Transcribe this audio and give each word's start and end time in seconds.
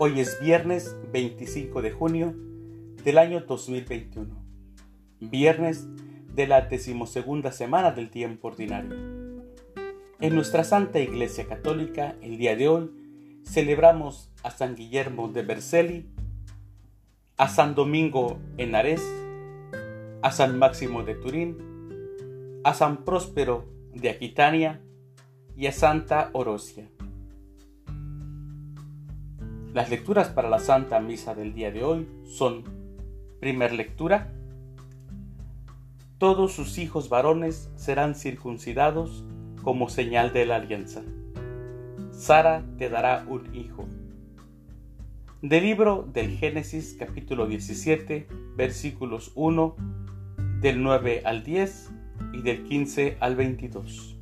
Hoy 0.00 0.20
es 0.20 0.38
viernes 0.40 0.94
25 1.12 1.82
de 1.82 1.90
junio 1.90 2.32
del 3.02 3.18
año 3.18 3.40
2021, 3.40 4.28
viernes 5.18 5.88
de 6.32 6.46
la 6.46 6.60
decimosegunda 6.60 7.50
semana 7.50 7.90
del 7.90 8.08
tiempo 8.08 8.46
ordinario. 8.46 8.94
En 10.20 10.36
nuestra 10.36 10.62
Santa 10.62 11.00
Iglesia 11.00 11.48
Católica, 11.48 12.14
el 12.22 12.38
día 12.38 12.54
de 12.54 12.68
hoy, 12.68 12.92
celebramos 13.44 14.30
a 14.44 14.52
San 14.52 14.76
Guillermo 14.76 15.30
de 15.30 15.42
Berceli, 15.42 16.06
a 17.36 17.48
San 17.48 17.74
Domingo 17.74 18.38
en 18.56 18.76
Ares, 18.76 19.02
a 20.22 20.30
San 20.30 20.60
Máximo 20.60 21.02
de 21.02 21.16
Turín, 21.16 22.60
a 22.62 22.72
San 22.72 23.04
Próspero 23.04 23.64
de 23.94 24.10
Aquitania 24.10 24.80
y 25.56 25.66
a 25.66 25.72
Santa 25.72 26.30
Orosia. 26.34 26.88
Las 29.78 29.90
lecturas 29.90 30.28
para 30.30 30.48
la 30.48 30.58
Santa 30.58 30.98
Misa 30.98 31.36
del 31.36 31.54
día 31.54 31.70
de 31.70 31.84
hoy 31.84 32.08
son, 32.24 32.64
primer 33.38 33.72
lectura, 33.72 34.32
todos 36.18 36.52
sus 36.52 36.78
hijos 36.78 37.08
varones 37.08 37.70
serán 37.76 38.16
circuncidados 38.16 39.24
como 39.62 39.88
señal 39.88 40.32
de 40.32 40.46
la 40.46 40.56
alianza. 40.56 41.04
Sara 42.10 42.64
te 42.76 42.88
dará 42.88 43.24
un 43.28 43.54
hijo. 43.54 43.86
Del 45.42 45.62
libro 45.62 46.08
del 46.12 46.36
Génesis 46.36 46.96
capítulo 46.98 47.46
17 47.46 48.26
versículos 48.56 49.30
1 49.36 49.76
del 50.60 50.82
9 50.82 51.22
al 51.24 51.44
10 51.44 51.90
y 52.32 52.42
del 52.42 52.64
15 52.64 53.16
al 53.20 53.36
22 53.36 54.17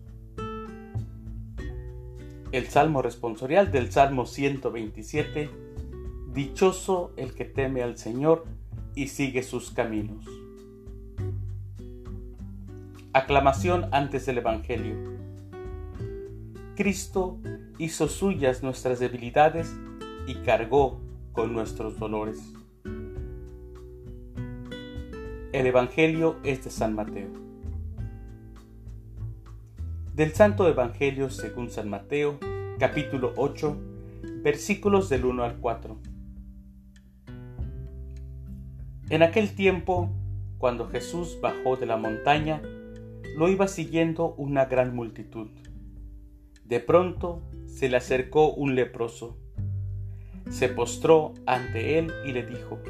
el 2.56 2.68
Salmo 2.68 3.02
responsorial 3.02 3.70
del 3.70 3.92
Salmo 3.92 4.24
127, 4.24 5.50
Dichoso 6.32 7.12
el 7.16 7.34
que 7.34 7.44
teme 7.44 7.82
al 7.82 7.98
Señor 7.98 8.44
y 8.94 9.08
sigue 9.08 9.42
sus 9.42 9.70
caminos. 9.70 10.24
Aclamación 13.12 13.88
antes 13.92 14.24
del 14.24 14.38
Evangelio. 14.38 14.96
Cristo 16.76 17.38
hizo 17.78 18.08
suyas 18.08 18.62
nuestras 18.62 19.00
debilidades 19.00 19.74
y 20.26 20.36
cargó 20.36 21.00
con 21.32 21.52
nuestros 21.52 21.98
dolores. 21.98 22.40
El 25.52 25.66
Evangelio 25.66 26.36
es 26.42 26.64
de 26.64 26.70
San 26.70 26.94
Mateo. 26.94 27.30
Del 30.16 30.32
Santo 30.32 30.66
Evangelio 30.66 31.28
según 31.28 31.68
San 31.68 31.90
Mateo, 31.90 32.38
capítulo 32.78 33.34
8, 33.36 33.76
versículos 34.42 35.10
del 35.10 35.26
1 35.26 35.44
al 35.44 35.58
4. 35.58 35.98
En 39.10 39.22
aquel 39.22 39.54
tiempo, 39.54 40.08
cuando 40.56 40.88
Jesús 40.88 41.36
bajó 41.42 41.76
de 41.76 41.84
la 41.84 41.98
montaña, 41.98 42.62
lo 43.36 43.50
iba 43.50 43.68
siguiendo 43.68 44.34
una 44.38 44.64
gran 44.64 44.96
multitud. 44.96 45.48
De 46.64 46.80
pronto 46.80 47.42
se 47.66 47.90
le 47.90 47.98
acercó 47.98 48.54
un 48.54 48.74
leproso. 48.74 49.36
Se 50.48 50.70
postró 50.70 51.34
ante 51.44 51.98
él 51.98 52.10
y 52.24 52.32
le 52.32 52.46
dijo, 52.46 52.80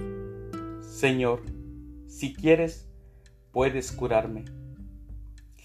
Señor, 0.81 1.43
si 2.07 2.33
quieres, 2.33 2.89
puedes 3.51 3.91
curarme. 3.91 4.45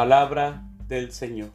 Palabra 0.00 0.62
del 0.88 1.12
Señor. 1.12 1.50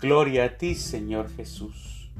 Gloria 0.00 0.44
a 0.46 0.58
ti, 0.58 0.74
Señor 0.74 1.30
Jesús. 1.30 2.10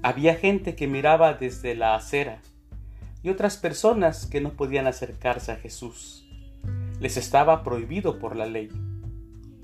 Había 0.00 0.36
gente 0.36 0.76
que 0.76 0.86
miraba 0.86 1.34
desde 1.34 1.74
la 1.74 1.96
acera 1.96 2.40
y 3.24 3.30
otras 3.30 3.56
personas 3.56 4.26
que 4.26 4.40
no 4.40 4.52
podían 4.52 4.86
acercarse 4.86 5.50
a 5.50 5.56
Jesús. 5.56 6.24
Les 7.00 7.16
estaba 7.16 7.64
prohibido 7.64 8.20
por 8.20 8.36
la 8.36 8.46
ley, 8.46 8.68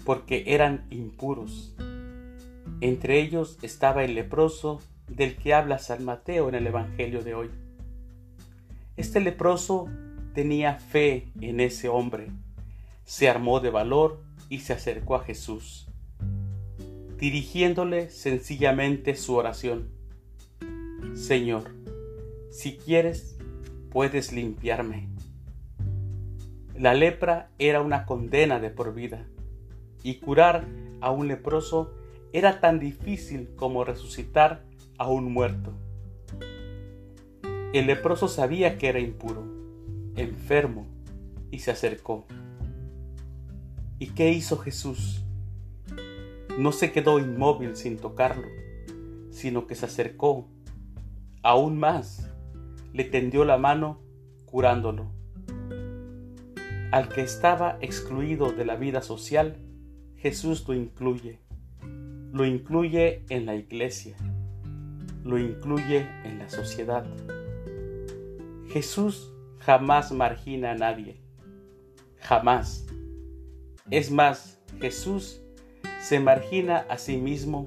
porque 0.04 0.42
eran 0.48 0.88
impuros. 0.90 1.76
Entre 2.80 3.20
ellos 3.20 3.60
estaba 3.62 4.02
el 4.02 4.16
leproso 4.16 4.80
del 5.06 5.36
que 5.36 5.54
habla 5.54 5.78
San 5.78 6.04
Mateo 6.04 6.48
en 6.48 6.56
el 6.56 6.66
Evangelio 6.66 7.22
de 7.22 7.34
hoy. 7.34 7.50
Este 8.96 9.20
leproso 9.20 9.88
tenía 10.34 10.74
fe 10.74 11.28
en 11.40 11.60
ese 11.60 11.88
hombre. 11.88 12.30
Se 13.04 13.28
armó 13.28 13.60
de 13.60 13.70
valor 13.70 14.22
y 14.48 14.60
se 14.60 14.72
acercó 14.72 15.16
a 15.16 15.24
Jesús, 15.24 15.88
dirigiéndole 17.18 18.10
sencillamente 18.10 19.14
su 19.16 19.34
oración. 19.34 19.90
Señor, 21.14 21.74
si 22.50 22.76
quieres, 22.76 23.38
puedes 23.90 24.32
limpiarme. 24.32 25.08
La 26.74 26.94
lepra 26.94 27.50
era 27.58 27.80
una 27.80 28.06
condena 28.06 28.60
de 28.60 28.70
por 28.70 28.94
vida, 28.94 29.26
y 30.02 30.16
curar 30.16 30.66
a 31.00 31.10
un 31.10 31.28
leproso 31.28 31.92
era 32.32 32.60
tan 32.60 32.78
difícil 32.78 33.50
como 33.56 33.84
resucitar 33.84 34.64
a 34.96 35.08
un 35.08 35.32
muerto. 35.32 35.72
El 37.72 37.86
leproso 37.86 38.28
sabía 38.28 38.78
que 38.78 38.88
era 38.88 39.00
impuro 39.00 39.57
enfermo 40.20 40.86
y 41.50 41.60
se 41.60 41.70
acercó. 41.70 42.26
¿Y 43.98 44.08
qué 44.08 44.30
hizo 44.30 44.58
Jesús? 44.58 45.24
No 46.58 46.72
se 46.72 46.92
quedó 46.92 47.18
inmóvil 47.18 47.76
sin 47.76 47.96
tocarlo, 47.96 48.46
sino 49.30 49.66
que 49.66 49.74
se 49.74 49.86
acercó 49.86 50.48
aún 51.42 51.78
más, 51.78 52.30
le 52.92 53.04
tendió 53.04 53.44
la 53.44 53.58
mano 53.58 54.00
curándolo. 54.44 55.06
Al 56.90 57.08
que 57.08 57.22
estaba 57.22 57.78
excluido 57.80 58.52
de 58.52 58.64
la 58.64 58.76
vida 58.76 59.02
social, 59.02 59.58
Jesús 60.16 60.66
lo 60.66 60.74
incluye. 60.74 61.38
Lo 62.32 62.44
incluye 62.44 63.24
en 63.28 63.46
la 63.46 63.54
iglesia. 63.56 64.16
Lo 65.24 65.38
incluye 65.38 66.06
en 66.24 66.38
la 66.38 66.48
sociedad. 66.48 67.06
Jesús 68.68 69.32
jamás 69.60 70.12
margina 70.12 70.72
a 70.72 70.74
nadie. 70.74 71.20
Jamás. 72.20 72.86
Es 73.90 74.10
más, 74.10 74.60
Jesús 74.80 75.40
se 76.00 76.20
margina 76.20 76.78
a 76.88 76.98
sí 76.98 77.16
mismo 77.16 77.66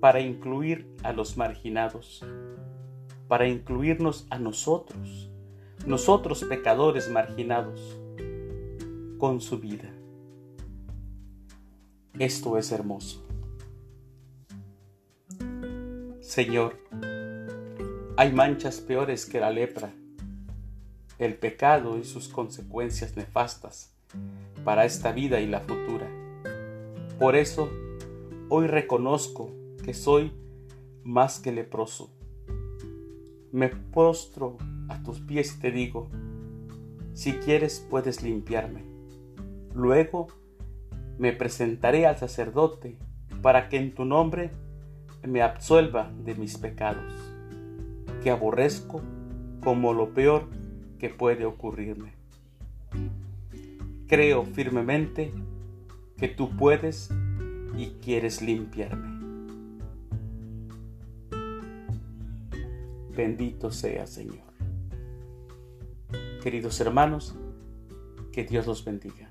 para 0.00 0.20
incluir 0.20 0.86
a 1.02 1.12
los 1.12 1.36
marginados, 1.36 2.24
para 3.28 3.46
incluirnos 3.46 4.26
a 4.30 4.38
nosotros, 4.38 5.30
nosotros 5.86 6.44
pecadores 6.44 7.10
marginados, 7.10 7.98
con 9.18 9.40
su 9.40 9.58
vida. 9.58 9.90
Esto 12.18 12.56
es 12.56 12.72
hermoso. 12.72 13.26
Señor, 16.20 16.78
hay 18.16 18.32
manchas 18.32 18.80
peores 18.80 19.26
que 19.26 19.40
la 19.40 19.50
lepra 19.50 19.92
el 21.20 21.34
pecado 21.34 21.98
y 21.98 22.04
sus 22.04 22.28
consecuencias 22.28 23.14
nefastas 23.14 23.92
para 24.64 24.86
esta 24.86 25.12
vida 25.12 25.40
y 25.40 25.46
la 25.46 25.60
futura. 25.60 26.08
Por 27.18 27.36
eso, 27.36 27.70
hoy 28.48 28.66
reconozco 28.66 29.52
que 29.84 29.92
soy 29.92 30.32
más 31.04 31.38
que 31.38 31.52
leproso. 31.52 32.10
Me 33.52 33.68
postro 33.68 34.56
a 34.88 35.02
tus 35.02 35.20
pies 35.20 35.56
y 35.56 35.60
te 35.60 35.70
digo, 35.70 36.08
si 37.12 37.34
quieres 37.34 37.86
puedes 37.90 38.22
limpiarme. 38.22 38.82
Luego 39.74 40.28
me 41.18 41.32
presentaré 41.32 42.06
al 42.06 42.16
sacerdote 42.16 42.96
para 43.42 43.68
que 43.68 43.76
en 43.76 43.94
tu 43.94 44.06
nombre 44.06 44.52
me 45.22 45.42
absuelva 45.42 46.10
de 46.24 46.34
mis 46.34 46.56
pecados, 46.56 47.12
que 48.22 48.30
aborrezco 48.30 49.02
como 49.62 49.92
lo 49.92 50.14
peor 50.14 50.59
que 51.00 51.08
puede 51.08 51.46
ocurrirme. 51.46 52.12
Creo 54.06 54.44
firmemente 54.44 55.32
que 56.18 56.28
tú 56.28 56.54
puedes 56.56 57.10
y 57.76 57.86
quieres 58.02 58.42
limpiarme. 58.42 59.18
Bendito 63.16 63.70
sea, 63.70 64.06
Señor. 64.06 64.50
Queridos 66.42 66.78
hermanos, 66.80 67.34
que 68.32 68.44
Dios 68.44 68.66
los 68.66 68.84
bendiga. 68.84 69.29